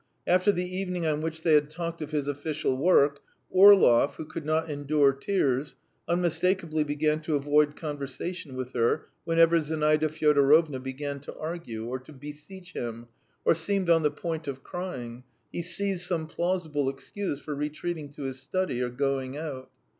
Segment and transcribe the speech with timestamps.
[0.25, 3.19] After the evening on which they had talked of his official work,
[3.51, 5.75] Orlov, who could not endure tears,
[6.07, 12.13] unmistakably began to avoid conversation with her; whenever Zinaida Fyodorovna began to argue, or to
[12.13, 13.09] beseech him,
[13.45, 18.23] or seemed on the point of crying, he seized some plausible excuse for retreating to
[18.23, 19.69] his study or going out.